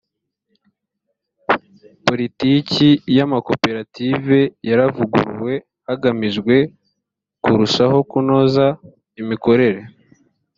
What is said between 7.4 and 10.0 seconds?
kurushaho kunoza imikorere